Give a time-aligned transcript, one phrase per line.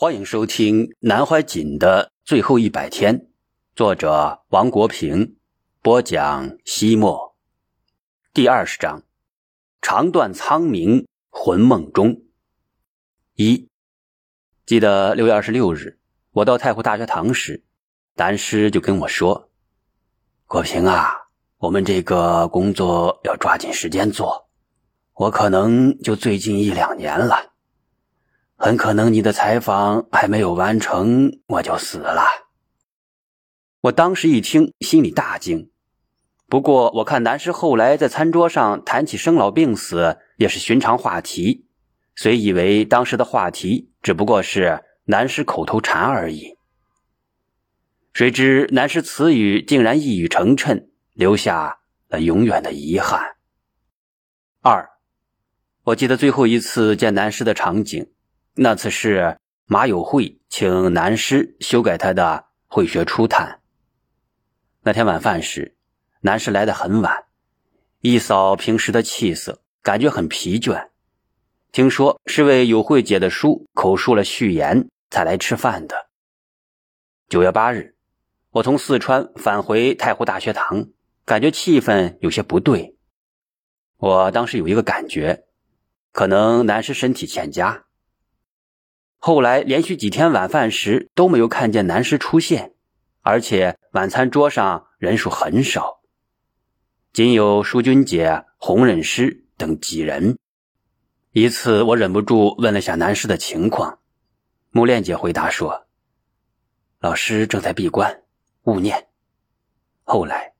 [0.00, 3.18] 欢迎收听《南怀瑾的最后一百天》，
[3.76, 5.36] 作者王国平，
[5.82, 7.36] 播讲西莫。
[8.32, 9.02] 第二十章：
[9.82, 12.22] 长断苍冥魂梦中。
[13.34, 13.68] 一，
[14.64, 15.98] 记得六月二十六日，
[16.30, 17.62] 我到太湖大学堂时，
[18.14, 19.50] 南师就跟我说
[20.48, 21.12] ：“国平啊，
[21.58, 24.48] 我们这个工作要抓紧时间做，
[25.12, 27.52] 我可能就最近一两年了。”
[28.62, 32.26] 很可能你的采访还没有完成，我就死了。
[33.80, 35.70] 我当时一听，心里大惊。
[36.46, 41.68] 不过我看南师后来在餐桌上谈起生老病死，也是寻常话题，
[42.14, 46.58] 虽以为当时的话题只不过是南师口头禅而已。
[48.12, 51.78] 谁知南师此语竟然一语成谶，留下
[52.10, 53.36] 了永远的遗憾。
[54.60, 54.90] 二，
[55.84, 58.12] 我记得最后一次见南师的场景。
[58.54, 63.48] 那次是马友会请南师修改他的《会学初探》。
[64.82, 65.76] 那天晚饭时，
[66.22, 67.24] 南师来的很晚，
[68.00, 70.88] 一扫平时的气色，感觉很疲倦。
[71.70, 76.08] 听说是为友会姐的书口述了序言才来吃饭的。
[77.28, 77.94] 九月八日，
[78.50, 80.88] 我从四川返回太湖大学堂，
[81.24, 82.96] 感觉气氛有些不对。
[83.98, 85.44] 我当时有一个感觉，
[86.10, 87.84] 可能南师身体欠佳。
[89.22, 92.72] 后来连续几天晚饭时都没有看见南师出现，
[93.20, 96.00] 而且晚餐桌上人数很少，
[97.12, 100.38] 仅有淑君姐、红忍师等几人。
[101.32, 103.98] 一次，我忍不住问了下南师的情况，
[104.70, 105.86] 木恋姐回答说
[106.98, 108.22] ：“老师正在闭关，
[108.62, 109.08] 勿念。”
[110.02, 110.54] 后来，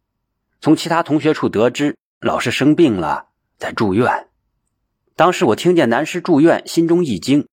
[0.61, 4.29] 从其他同学处得知，老师生病了，在住院。
[5.17, 7.49] 当时我听见南师住院，心中一惊。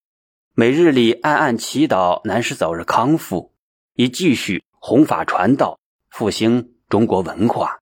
[0.59, 3.53] 每日里暗暗祈祷南师早日康复，
[3.93, 7.77] 以继续弘法传道，复兴中国文化。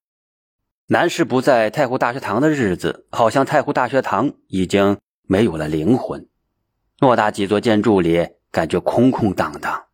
[0.87, 6.27] 南师不在太湖大学堂的日子，好像太湖大学堂已经没有了灵魂。
[6.99, 9.85] 偌大几座建筑里，感觉空空荡荡。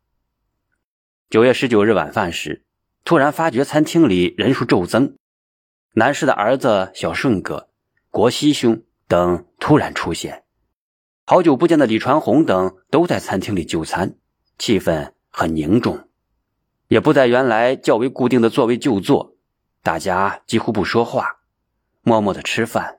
[1.30, 2.64] 九月十九日晚饭时，
[3.04, 5.16] 突然发觉餐厅里人数骤增，
[5.92, 7.68] 南师的儿子小顺哥、
[8.10, 10.41] 国熙兄等突然出现。
[11.24, 14.16] 好久不见的李传红等都在餐厅里就餐，
[14.58, 16.08] 气氛很凝重，
[16.88, 19.36] 也不在原来较为固定的座位就坐，
[19.82, 21.38] 大家几乎不说话，
[22.02, 22.98] 默默的吃饭。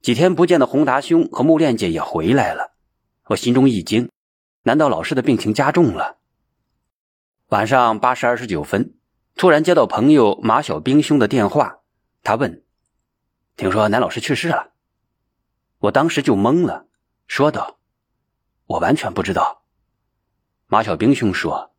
[0.00, 2.74] 几天不见的宏达兄和木莲姐也回来了，
[3.26, 4.08] 我心中一惊，
[4.62, 6.18] 难道老师的病情加重了？
[7.48, 8.94] 晚上八时二十九分，
[9.34, 11.80] 突然接到朋友马小兵兄的电话，
[12.22, 12.62] 他问
[13.56, 14.70] ：“听说南老师去世了？”
[15.80, 16.87] 我当时就懵了。
[17.28, 17.78] 说道
[18.66, 19.62] ：“我完全不知道。”
[20.66, 21.72] 马小兵兄说：“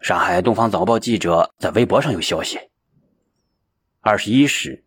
[0.00, 2.60] 上海东方早报记者在微博上有消息。”
[4.00, 4.84] 二十一时，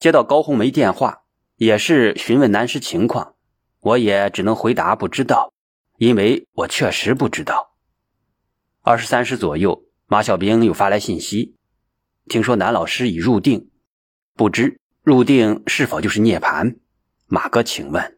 [0.00, 1.22] 接到高红梅电话，
[1.56, 3.36] 也是询问南师情况，
[3.80, 5.52] 我也只能回答不知道，
[5.98, 7.76] 因为我确实不知道。
[8.80, 11.54] 二十三时左右，马小兵又发来信息，
[12.26, 13.70] 听说南老师已入定，
[14.34, 16.78] 不知入定是否就是涅槃？
[17.26, 18.17] 马哥，请问。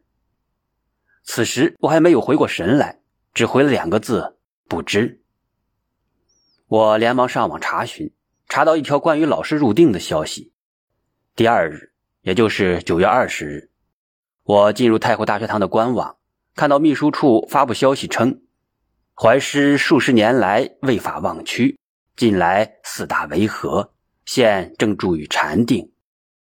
[1.32, 2.98] 此时我还没有回过神来，
[3.32, 4.36] 只回了两个字：
[4.66, 5.22] 不知。
[6.66, 8.12] 我连忙上网查询，
[8.48, 10.52] 查到一条关于老师入定的消息。
[11.36, 11.92] 第二日，
[12.22, 13.70] 也就是九月二十日，
[14.42, 16.16] 我进入太湖大学堂的官网，
[16.56, 18.42] 看到秘书处发布消息称，
[19.14, 21.78] 怀师数十年来未法忘躯，
[22.16, 23.92] 近来四大为和，
[24.26, 25.92] 现正住于禅定，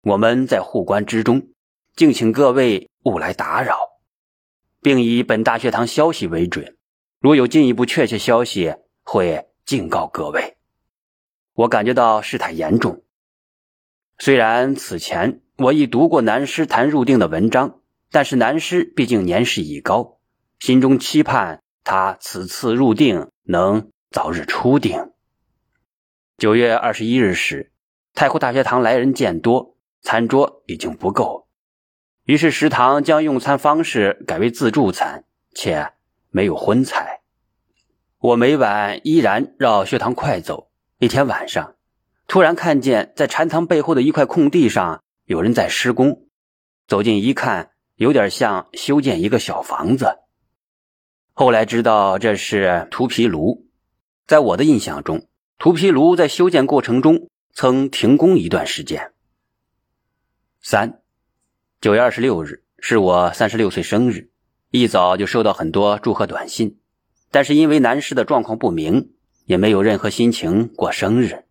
[0.03, 1.49] 我们在护关之中，
[1.93, 3.86] 敬请各位勿来打扰。
[4.81, 6.77] 并以本大学堂消息为准，
[7.19, 10.57] 如有进一步确切消息，会警告各位。
[11.53, 13.03] 我感觉到事态严重。
[14.19, 20.19] 虽然此前我已读过南师谈入定的文章，但是南师毕竟年事已高，
[20.59, 25.11] 心中期盼他此次入定能早日出定。
[26.37, 27.71] 九月二十一日时，
[28.13, 31.46] 太湖大学堂来人渐多，餐桌已经不够。
[32.27, 35.23] 于是食堂将用餐方式改为自助餐，
[35.55, 35.93] 且
[36.29, 37.21] 没有荤菜。
[38.19, 40.69] 我每晚依然绕学堂快走。
[40.99, 41.75] 一天晚上，
[42.27, 46.27] 突然看见在禅堂背后的一块空地上有人在施工。
[46.85, 50.19] 走近一看，有点像修建一个小房子。
[51.31, 53.65] 后来知道这是涂皮炉。
[54.25, 59.13] 在我的印象中，涂皮炉在修建过程中曾停工一段时间。
[60.59, 60.99] 三。
[61.79, 64.31] 九月二十六日是我三十六岁生日，
[64.71, 66.79] 一早就收到很多祝贺短信。
[67.29, 69.11] 但是因为南师的状况不明，
[69.45, 71.45] 也没有任何心情过生日。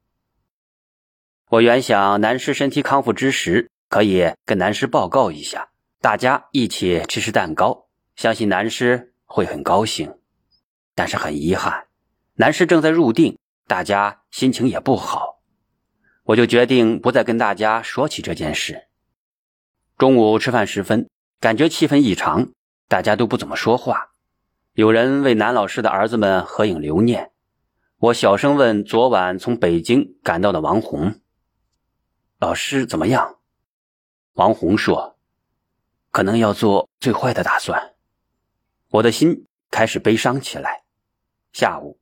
[1.48, 5.68] 我原想南师身体康复之时，可以跟南师报告一下，
[6.00, 7.86] 大家一起吃吃蛋糕，
[8.16, 10.12] 相信南师会很高兴。
[10.96, 11.86] 但是很遗憾，
[12.34, 13.38] 南师正在入定，
[13.68, 15.40] 大家心情也不好，
[16.24, 18.88] 我就决定不再跟大家说起这件事。
[19.98, 21.08] 中午吃饭时分，
[21.40, 22.50] 感觉气氛异常，
[22.86, 24.10] 大家都不怎么说话。
[24.74, 27.32] 有人为南老师的儿子们合影留念。
[27.96, 31.18] 我小声问昨晚从北京赶到的王红
[32.38, 33.36] ：“老师怎么样？”
[34.36, 35.16] 王红说
[36.12, 37.94] ：“可能要做最坏的打算。”
[38.92, 40.82] 我的心开始悲伤起来。
[41.54, 41.98] 下午，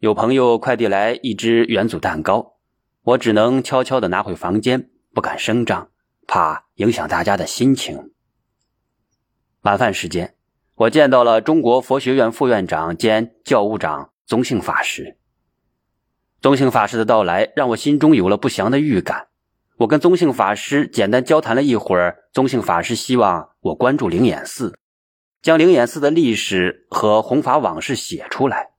[0.00, 2.56] 有朋友快递来一只元祖蛋糕，
[3.00, 5.90] 我只能悄悄的拿回房间，不敢声张，
[6.30, 8.12] 怕影响大家的心情。
[9.62, 10.36] 晚饭时间。
[10.76, 15.18] 我见到了中国佛学院副院长兼教务长宗幸法师。
[16.40, 19.26] 宗幸法师的到来让我心中有了不祥的预感。
[19.78, 24.78] 我跟宗幸法师简单交谈了一会儿，宗幸法师希望我关注灵眼寺，
[25.42, 28.70] 将灵眼寺的历史和弘法往事写出来。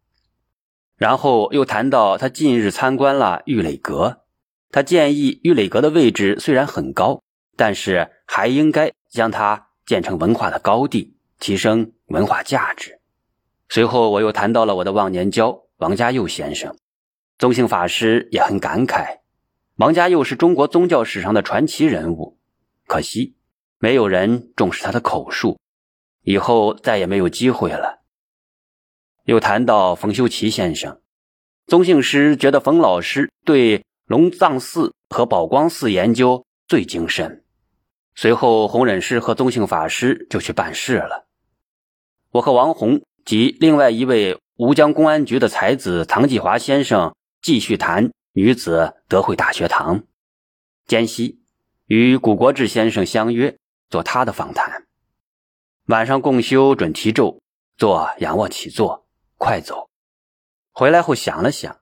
[0.95, 4.21] 然后又谈到他近日参观了玉垒阁，
[4.71, 7.21] 他建议玉垒阁的位置虽然很高，
[7.55, 11.15] 但是还应该将它建成文化的高地。
[11.41, 12.99] 提升文化价值。
[13.67, 16.77] 随后，我又谈到了我的忘年交王家佑先生。
[17.39, 19.21] 宗姓法师也很感慨，
[19.77, 22.37] 王家佑是中国宗教史上的传奇人物，
[22.85, 23.35] 可惜
[23.79, 25.57] 没有人重视他的口述，
[26.21, 28.03] 以后再也没有机会了。
[29.23, 31.01] 又谈到冯修齐先生，
[31.65, 37.43] 宗姓师觉得冯老师对龙藏寺和宝光寺研究最精神。
[38.15, 41.27] 随后，弘忍师和宗幸法师就去办事了。
[42.29, 50.03] 我和王红及另外一位吴江公安局的才子唐继华先生继续谈女子德惠大学堂，
[50.85, 51.41] 间隙
[51.87, 53.57] 与古国志先生相约
[53.89, 54.85] 做他的访谈。
[55.87, 57.41] 晚上共修准提咒，
[57.75, 59.89] 做仰卧起坐，快走。
[60.71, 61.81] 回来后想了想，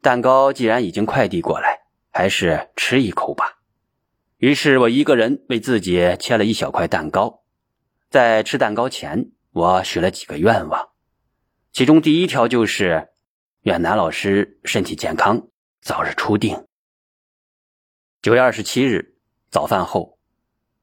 [0.00, 1.80] 蛋糕既然已经快递过来，
[2.12, 3.58] 还是吃一口吧。
[4.42, 7.44] 于是我一个人为自己切了一小块蛋糕，
[8.10, 9.30] 在吃蛋糕前。
[9.52, 10.88] 我许了几个愿望，
[11.70, 13.10] 其中第一条就是
[13.60, 15.46] 愿南老师身体健康，
[15.80, 16.66] 早日出定。
[18.20, 19.14] 九月二十七日
[19.48, 20.18] 早饭后，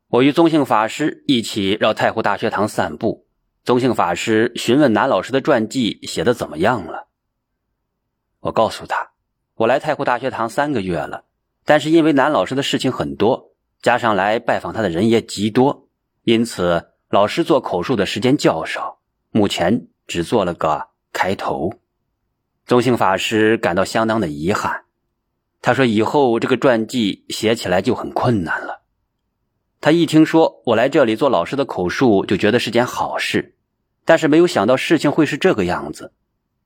[0.07, 3.27] 我与宗幸法师一起绕太湖大学堂散步。
[3.65, 7.09] 宗幸法师询问南老师的传记写的怎么样了。
[8.39, 9.11] 我告诉他，
[9.56, 11.25] 我来太湖大学堂三个月了，
[11.65, 13.48] 但是因为南老师的事情很多，
[13.81, 15.87] 加上来拜访他的人也极多，
[16.23, 16.89] 因此。
[17.11, 18.99] 老师做口述的时间较少，
[19.31, 21.73] 目前只做了个开头。
[22.67, 24.83] 宗幸法师感到相当的遗憾，
[25.59, 28.83] 他说：“以后这个传记写起来就很困难了。”
[29.81, 33.55] 他一听说我来这里做老师的口述，就觉得是件好事，
[34.05, 36.13] 但是没有想到事情会是这个样子。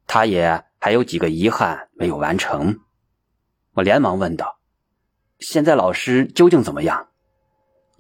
[0.07, 2.81] 他也还有几个遗憾没有完成。
[3.75, 4.59] 我连忙问道
[5.44, 7.10] ：“现在老师究竟怎么样？”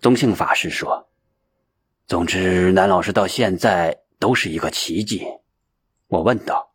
[0.01, 1.09] 宗幸法师说。
[2.05, 5.25] 总之，南老师到现在都是一个奇迹。
[6.07, 6.73] 我问道：“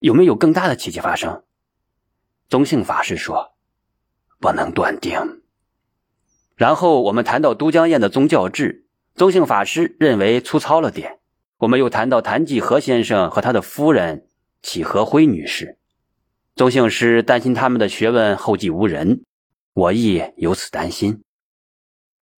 [0.00, 1.44] 有没有更大的奇迹发生？”
[2.50, 3.54] 宗幸法师说
[4.40, 5.42] ：“不能断定。”
[6.56, 11.20] 然后我们谈到都江堰的宗教制，宗幸法师认为粗糙了点。
[11.58, 14.26] 我们又谈到谭继和先生和他的夫人
[14.60, 15.78] 启和辉女士，
[16.56, 19.24] 宗幸师担心他们的学问后继无人，
[19.74, 21.22] 我亦有此担心。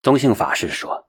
[0.02, 1.06] 宗姓法师说。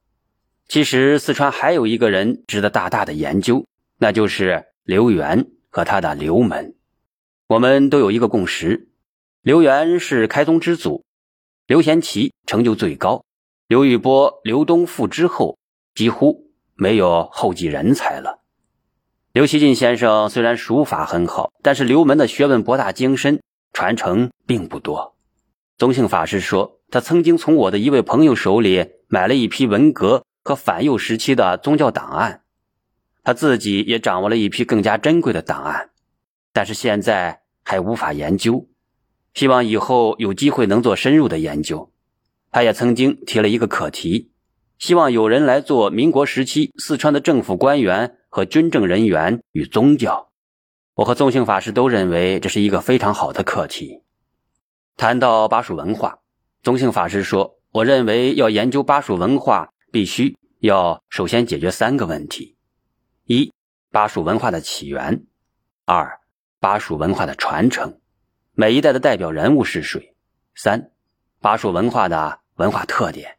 [0.68, 3.64] 其实四川还有一个人值得大大的研究，
[3.98, 6.74] 那就是刘源和他的刘门。
[7.46, 8.88] 我们都有一个共识：
[9.42, 11.04] 刘源是开宗之祖，
[11.68, 13.24] 刘贤齐成就最高，
[13.68, 15.56] 刘玉波、刘东富之后
[15.94, 18.42] 几乎没有后继人才了。
[19.32, 23.40] 刘锡进先生虽然书法很好，但是刘门的学问博大精深，
[23.72, 25.15] 传承并不多。
[25.78, 30.24] 宗幸法师说，他曾经从我的一位朋友手里买了一批文革。
[30.46, 32.42] 和反右时期的宗教档案，
[33.24, 35.90] 他自己也掌握了一批更加珍贵的档案，
[36.52, 38.68] 但是现在还无法研究，
[39.34, 41.90] 希望以后有机会能做深入的研究。
[42.52, 44.30] 他也曾经提了一个课题，
[44.78, 50.30] 希望有人来做民国时期四川的政府官员和军政人员与宗教。
[50.94, 54.02] 我和宗庆法师都认为这是一个非常好的课题。
[54.96, 56.18] 谈到巴蜀文化，
[56.62, 62.54] 宗庆法师说：“我认为要研究巴蜀文化。”必须要首先解决三个问题：
[63.24, 63.50] 一、
[63.90, 65.22] 巴蜀文化的起源；
[65.86, 66.20] 二、
[66.60, 67.98] 巴蜀文化的传承，
[68.52, 70.14] 每一代的代表人物是谁？
[70.54, 70.90] 三、
[71.40, 73.38] 巴蜀文化的文化特点。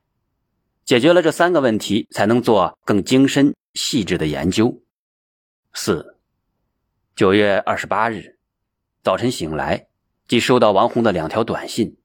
[0.83, 4.81] 解决了这三个问题，才能做更精深细致的研究。
[5.73, 6.17] 四、
[7.15, 8.39] 九月二十八日
[9.03, 9.87] 早晨醒来，
[10.27, 11.97] 即收到王红的两条短信，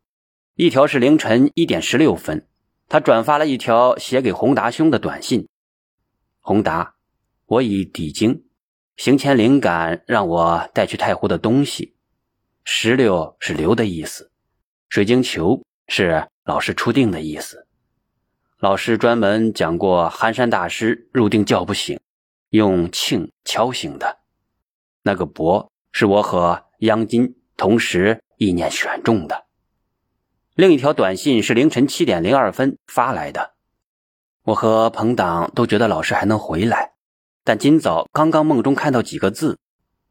[0.55, 2.47] 一条是凌晨一点十六分，
[2.88, 5.49] 他转发了一条写给洪达兄的短信
[6.41, 6.95] ：“洪达，
[7.47, 8.45] 我已抵京。”
[8.97, 11.97] 行前灵感让我带去太湖的东西，
[12.62, 14.31] 石榴是留的意思，
[14.88, 17.67] 水晶球是老师初定的意思。
[18.59, 21.99] 老师专门讲过，寒山大师入定叫不醒，
[22.50, 24.19] 用磬敲醒的。
[25.02, 29.47] 那个钵是我和央金同时意念选中的。
[30.57, 33.54] 另一条短信是凌晨七点零二分发来的，
[34.42, 36.95] 我和彭党都觉得老师还能回来。
[37.45, 39.61] 但今早刚刚梦中看到几个字：“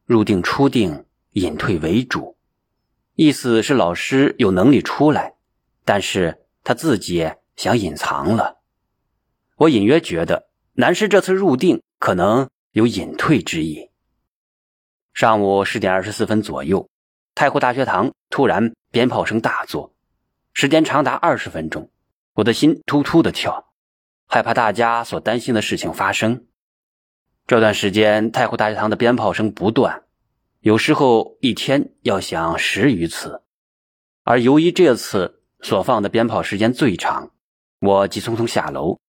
[0.08, 2.38] 入定出定，隐退为主。”
[3.16, 5.34] 意思是老师有能力出来，
[5.84, 8.62] 但是他自己想隐藏了。
[9.58, 13.90] 我隐约觉得南师这次入定可能有隐退之意。
[15.14, 16.90] 上午十点二十四分左右，
[17.34, 19.94] 太湖大学堂突然鞭炮声大作，
[20.54, 21.90] 时间长达二十分钟，
[22.34, 23.74] 我的心突突的跳，
[24.28, 26.46] 害怕大家所担心的事情发生。
[27.48, 30.04] 这段时间，太湖大学堂的鞭炮声不断，
[30.60, 33.42] 有时候一天要响十余次。
[34.24, 37.32] 而由于这次所放的鞭炮时间最长，
[37.80, 39.00] 我急匆匆下楼，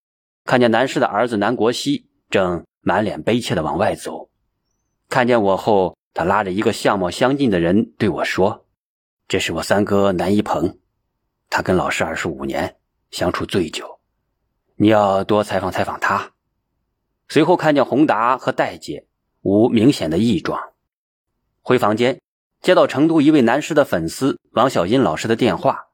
[0.45, 4.29] 看见南师的儿子南国熙正满脸悲切的往外走。
[5.07, 8.67] 看见我后，他拉着一个相貌相近的人对我说
[9.27, 10.77] ：“这是我三哥南一鹏，
[11.49, 12.77] 他跟老师二十五年，
[13.09, 13.99] 相处最久，
[14.75, 16.31] 你要多采访采访他。”
[17.29, 19.07] 随后看见宏达和戴姐
[19.41, 20.59] 无明显的异状，
[21.61, 22.21] 回房间
[22.61, 25.87] 接到成都一位男师的粉丝王小英老师的电话，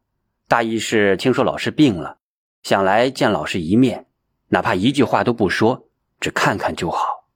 [0.50, 2.18] 大意是听说老师病了，
[2.64, 4.08] 想来见老师一面，
[4.50, 5.88] 哪怕一句话都不说，
[6.20, 7.30] 只看看就好。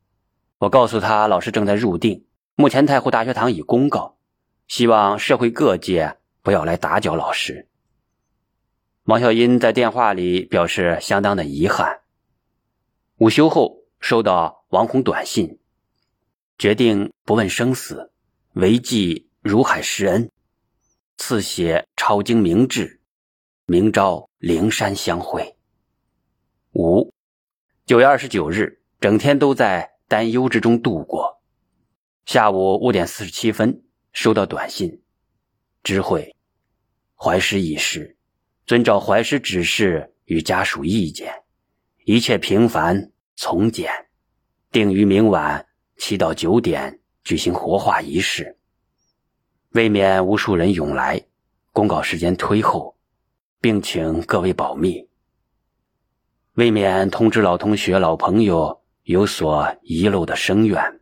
[0.57, 4.17] 我告诉他，老师正在入定，目前太湖大学堂已公告，
[4.67, 7.67] 希望社会各界不要来打搅老师。
[9.03, 12.01] 王小英在电话里表示相当的遗憾。
[13.17, 13.83] 午休后。
[14.03, 15.59] 收到王红短信，
[16.57, 18.11] 决定不问生死，
[18.51, 20.29] 唯记如海施恩，
[21.15, 22.99] 赐写抄经明志，
[23.65, 25.55] 明朝灵山相会。
[26.73, 27.13] 五
[27.85, 31.32] 九月二十九日，整天都在担忧之中度过。
[32.25, 35.01] 下午五点四十七分，收到短信，
[35.83, 36.35] 知会
[37.15, 38.17] 怀师已逝，
[38.65, 41.43] 遵照怀师指示与家属意见，
[42.05, 43.11] 一切平凡。
[43.35, 43.91] 从简，
[44.71, 48.59] 定于明晚七到九点举行火化仪式。
[49.71, 51.25] 未免无数人涌来，
[51.71, 52.95] 公告时间推后，
[53.59, 55.09] 并请各位保密。
[56.53, 60.99] 未免通知老同学、老朋友有所遗漏的声援。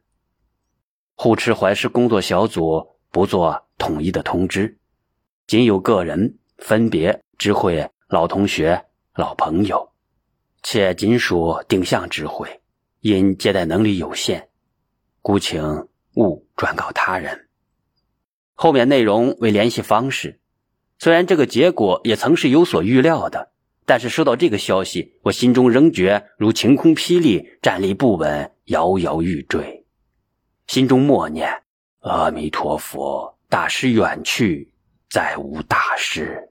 [1.23, 4.79] 护持怀师工作小组不做统一的通知，
[5.45, 9.91] 仅有个人分别知会老同学、老朋友。
[10.63, 12.61] 且仅属定向知会，
[13.01, 14.49] 因接待能力有限，
[15.21, 15.63] 故请
[16.15, 17.49] 勿转告他人。
[18.55, 20.39] 后面内容为联系方式。
[20.97, 23.51] 虽然这个结果也曾是有所预料的，
[23.85, 29.80] 但是收到这个消息，我心中仍觉如晴空霹雳，站立不稳，摇摇欲坠。
[30.71, 31.63] 心中默念
[31.99, 34.73] ：“阿弥陀佛，大师远去，
[35.09, 36.49] 再无大师。”